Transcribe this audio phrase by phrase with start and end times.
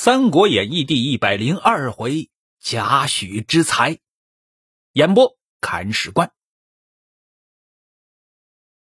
[0.00, 3.98] 三国演义》第一百零二回，贾诩之才。
[4.92, 6.32] 演播：砍史官。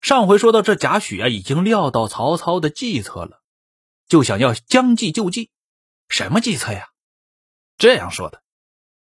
[0.02, 3.42] 上回说到这，贾诩啊，已经料到曹操的计策了，
[4.10, 5.50] 就想要将计就计。
[6.10, 6.90] 什么计策呀？
[7.78, 8.44] 这样说的，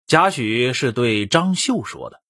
[0.06, 2.22] 贾诩是对张绣说的：“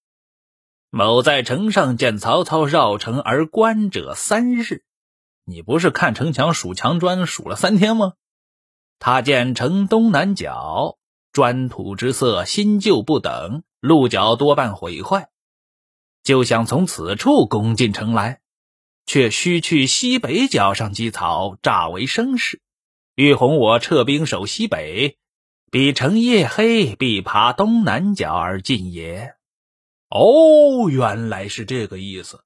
[0.90, 4.84] 某在城上见曹操绕城而观者三日，
[5.44, 8.14] 你不是看城墙数墙砖数了三天吗？”
[9.04, 10.96] 他见城东南角
[11.32, 15.28] 砖土之色新旧不等，鹿角多半毁坏，
[16.22, 18.42] 就想从此处攻进城来，
[19.04, 22.62] 却须去西北角上积草，诈为声势，
[23.16, 25.18] 欲哄我撤兵守西北，
[25.72, 29.34] 彼城夜黑，必爬东南角而进也。
[30.10, 32.44] 哦，原来是这个意思。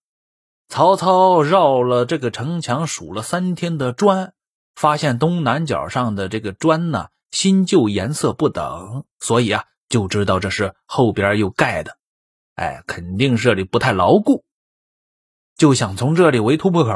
[0.68, 4.32] 曹操绕了这个城墙数了三天的砖。
[4.76, 11.96] 发现东南角上的这个砖呢，新旧颜色不等，所以啊，就知道这是后边又盖的，
[12.54, 14.44] 哎，肯定这里不太牢固，
[15.56, 16.92] 就想从这里为突破口。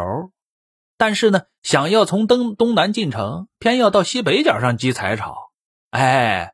[0.98, 5.50] 但是呢，想要从东东南进城，偏要到西北角上积柴草，
[5.88, 6.52] 哎，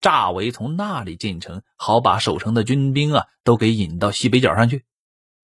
[0.00, 4.84] 诈为从那里进城，好把守城的军兵啊都给引到西北角上去，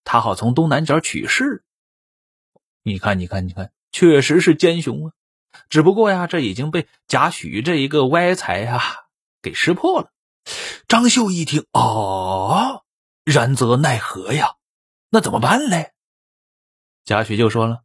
[0.04, 1.64] 他好从东南角取势。
[2.84, 5.12] 你看，你看，你看，确实是奸雄啊！
[5.68, 8.80] 只不过呀，这已经被贾诩这一个歪才呀
[9.42, 10.10] 给识破了。
[10.88, 12.82] 张绣一听，哦，
[13.24, 14.54] 然则奈何呀？
[15.10, 15.92] 那怎么办嘞？
[17.04, 17.82] 贾诩就说了：“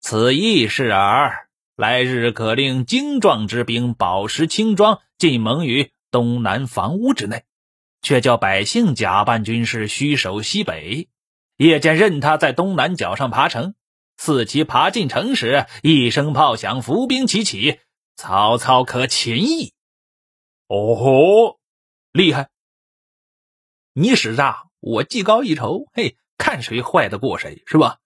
[0.00, 1.48] 此意是耳。
[1.76, 7.44] 来日可令精壮之兵饱食轻装，进蒙于东南房屋之内，
[8.02, 11.08] 却叫百姓假扮军士，虚守西北。
[11.56, 13.74] 夜间任他在东南角上爬城。”
[14.16, 17.80] 四骑爬进城时，一声炮响，伏兵齐起，
[18.16, 19.74] 曹操可擒矣。
[20.68, 21.60] 哦吼，
[22.12, 22.48] 厉害！
[23.92, 25.86] 你使诈，我技高一筹。
[25.92, 27.98] 嘿，看谁坏得过谁，是吧？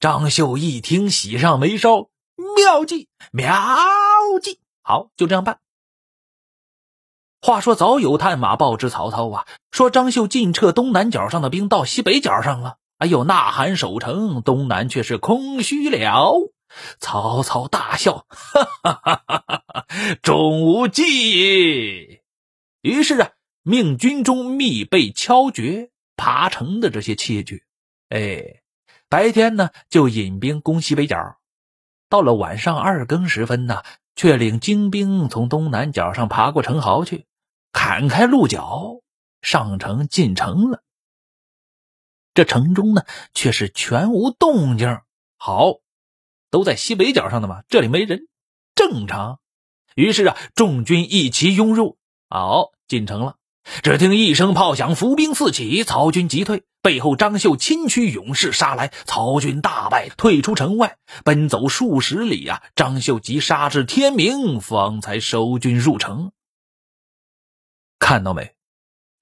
[0.00, 2.10] 张绣一听，喜上眉梢，
[2.56, 3.54] 妙计，妙
[4.42, 4.60] 计！
[4.82, 5.60] 好，就这样办。
[7.40, 12.78] 话说，早有探马报知曹操啊，说张绣尽撤东南角上的兵到西北角上了。
[12.98, 13.24] 哎呦！
[13.24, 16.52] 呐喊守城，东南却是空虚了。
[16.98, 19.84] 曹操大笑，哈哈哈哈哈哈！
[20.20, 22.20] 终无计。
[22.82, 23.30] 于是啊，
[23.62, 27.62] 命军中密备敲绝、爬城的这些器具。
[28.08, 28.62] 哎，
[29.08, 31.36] 白天呢就引兵攻西北角，
[32.08, 33.82] 到了晚上二更时分呢，
[34.16, 37.26] 却领精兵从东南角上爬过城壕去，
[37.72, 39.00] 砍开鹿角，
[39.40, 40.82] 上城进城了。
[42.38, 43.02] 这城中呢，
[43.34, 45.00] 却是全无动静。
[45.38, 45.78] 好，
[46.52, 48.28] 都在西北角上的嘛，这里没人，
[48.76, 49.40] 正常。
[49.96, 53.38] 于是啊，众军一齐拥入，好进城了。
[53.82, 56.62] 只听一声炮响，伏兵四起，曹军急退。
[56.80, 62.62] 背后张绣亲驱勇士杀来，曹军大败，退出城外，奔走数十里啊。
[62.76, 66.30] 张绣急杀至天明，方才收军入城。
[67.98, 68.54] 看到没？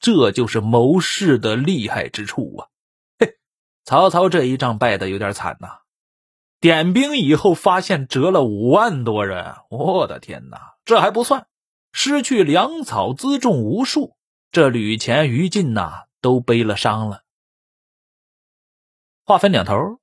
[0.00, 2.68] 这就是谋士的厉害之处啊！
[3.86, 5.68] 曹操这一仗败的有点惨呐，
[6.58, 10.74] 点兵以后发现折了五万多人，我的天哪！
[10.84, 11.46] 这还不算，
[11.92, 14.16] 失去粮草辎重无数，
[14.50, 17.22] 这吕虔于禁呐都背了伤了。
[19.24, 20.00] 话分两头，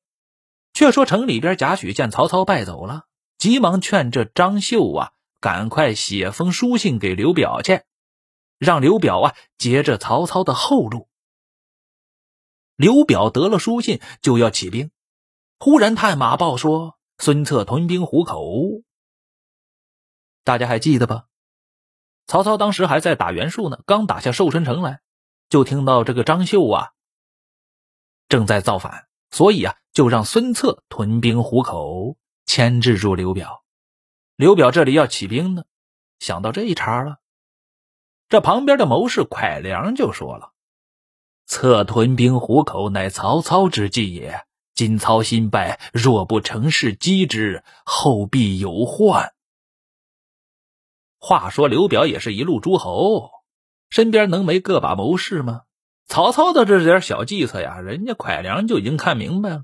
[0.73, 3.03] 却说城里边贾诩见曹操败走了，
[3.38, 5.11] 急忙劝这张绣啊，
[5.41, 7.81] 赶快写封书信给刘表去，
[8.57, 11.09] 让刘表啊截着曹操的后路。
[12.75, 14.91] 刘表得了书信，就要起兵。
[15.59, 18.81] 忽然探马报说，孙策屯兵虎口。
[20.44, 21.25] 大家还记得吧？
[22.25, 25.01] 曹操当时还在打袁术呢，刚打下寿春城来，
[25.50, 26.91] 就听到这个张绣啊
[28.29, 33.63] 正在造反，所以啊，就让孙策屯兵虎口，牵制住刘表。
[34.35, 35.66] 刘表这里要起兵呢，
[36.19, 37.18] 想到这一茬了。
[38.30, 40.52] 这旁边的谋士蒯良就说了。
[41.45, 44.45] 策屯兵虎口，乃曹操之计也。
[44.75, 49.34] 今操新败，若不乘势击之，后必有患。
[51.19, 53.30] 话说刘表也是一路诸侯，
[53.90, 55.62] 身边能没个把谋士吗？
[56.07, 59.63] 曹操的这点小计策呀，人家蒯良就已经看明白了。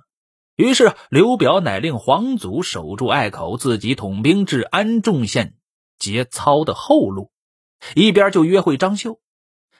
[0.55, 5.55] 于是刘表乃令黄祖守住隘口，自己统兵至安众县，
[5.97, 7.31] 截操的后路，
[7.95, 9.19] 一边就约会张绣。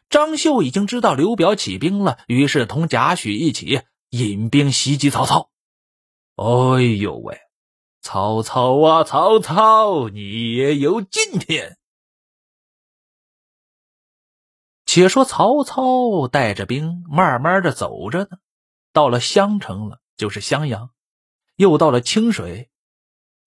[0.10, 5.50] 张绣已经知道刘表起兵了，于是同贾诩一起引兵袭击曹操。
[6.36, 7.38] 哎呦喂！
[8.02, 11.78] 曹操啊，曹操，你也有今天！
[14.86, 18.38] 且说曹操带着兵慢慢的走着呢，
[18.94, 20.90] 到了襄城了，就是襄阳，
[21.58, 22.72] 又到了清水。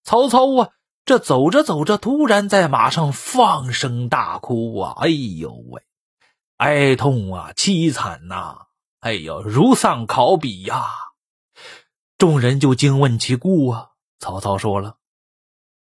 [0.04, 0.70] 曹操啊，
[1.04, 4.94] 这走着走着，突然在马上放声大哭啊！
[4.98, 5.82] 哎呦喂，
[6.62, 8.66] 哀痛啊，凄惨呐！
[9.00, 10.84] 哎呦，如丧考妣呀！
[12.16, 13.88] 众人就惊问其故啊。
[14.20, 14.98] 曹操说了：“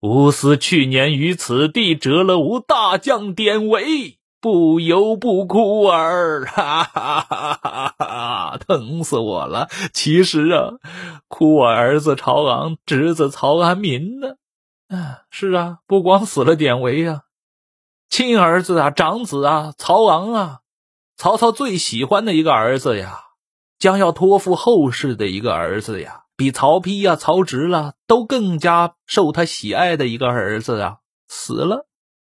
[0.02, 8.58] 吾思去年于此地折了吾大将典韦。”不由不哭儿， 哈哈哈哈哈！
[8.58, 9.70] 疼死我了！
[9.94, 10.72] 其实啊，
[11.28, 14.34] 哭我儿子曹昂、侄子曹安民呢。
[14.88, 17.22] 啊，是啊，不光死了典韦呀，
[18.10, 20.60] 亲儿子啊、长子啊、曹昂啊，
[21.16, 23.20] 曹操最喜欢的一个儿子呀，
[23.78, 31.88] 将要托付后事的一个儿子呀，比曹丕呀、曹植了都更加受他喜爱的一个儿子啊，死了。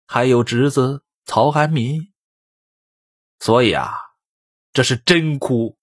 [0.05, 1.03] 还有侄子。
[1.29, 2.13] 曹安民，
[3.37, 3.91] 所以啊，
[4.71, 5.77] 这是真哭，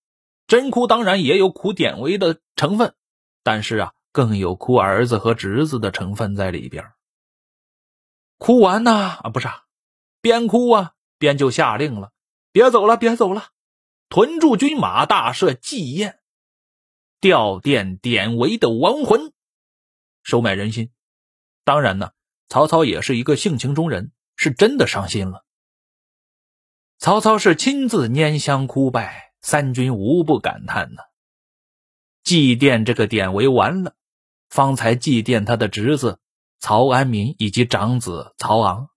[0.47, 2.94] 真哭当然也有哭典韦的成分，
[3.43, 6.82] 但是啊，更有哭儿子和侄子的成分在里边。
[8.38, 9.49] 哭完呢，啊，不是，
[10.23, 12.12] 边哭啊边就下令了
[12.54, 13.48] ：“别走了，别走了，
[14.08, 16.20] 屯驻军马，大设祭宴，
[17.20, 19.32] 吊奠典韦的亡魂，
[20.22, 20.90] 收买人心。”
[21.64, 22.12] 当然呢，
[22.48, 24.12] 曹操也是一个性情中人。
[24.36, 25.44] 是真的伤心了。
[26.98, 31.02] 曹操是亲自拈香哭拜，三军无不感叹呢。
[32.24, 33.94] 祭奠这个典韦完了，
[34.48, 36.18] 方才祭奠他的侄子
[36.58, 38.90] 曹安民以及长子曹昂，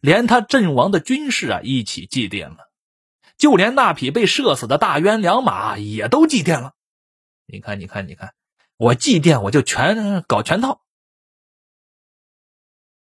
[0.00, 2.71] 连他阵亡的军士啊一起祭奠了，
[3.36, 6.74] 就连那匹被射死的大渊良马也都祭奠了。
[7.46, 8.34] 你看，你看，你看，
[8.76, 10.82] 我祭奠我就全搞全套。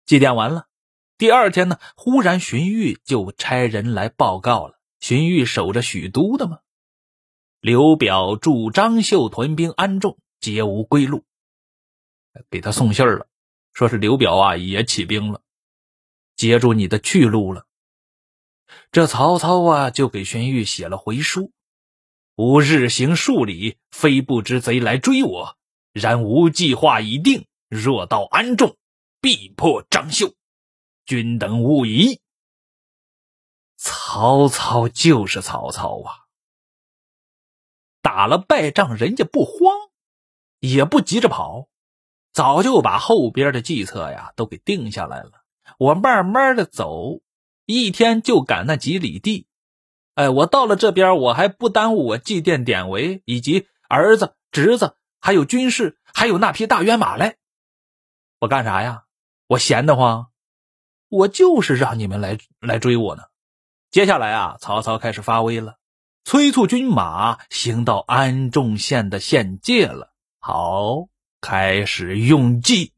[0.04, 0.66] 祭奠完了。
[1.18, 4.78] 第二天呢，忽然荀彧就差人来报告了。
[5.00, 6.60] 荀彧守着许都的嘛，
[7.60, 11.24] 刘表助张绣屯兵安众，皆无归路，
[12.50, 13.26] 给他送信了，
[13.72, 15.42] 说是刘表啊也起兵了，
[16.34, 17.65] 截住你的去路了。
[18.90, 21.52] 这曹操啊就给荀彧写了回书：
[22.36, 25.56] 吾日行数里，非不知贼来追我，
[25.92, 28.76] 然吾计划已定，若到安众，
[29.20, 30.34] 必破张绣。
[31.04, 32.20] 君等勿疑。
[33.76, 36.26] 曹操就是曹操啊！
[38.02, 39.74] 打了败仗，人家不慌，
[40.60, 41.68] 也不急着跑，
[42.32, 45.44] 早就把后边的计策呀都给定下来了。
[45.78, 47.20] 我慢慢的走，
[47.66, 49.46] 一天就赶那几里地。
[50.14, 57.36] 哎，我到了这边，我还不耽误我祭奠典韦以及儿子、侄子，还有军士，还有那匹大冤马来。
[58.38, 59.04] 我干啥呀？
[59.48, 60.28] 我闲得慌。
[61.08, 63.24] 我就是让你们来来追我呢。
[63.90, 65.76] 接下来啊，曹操开始发威了，
[66.24, 70.14] 催促军马行到安众县的县界了。
[70.40, 71.08] 好，
[71.40, 72.92] 开始用计。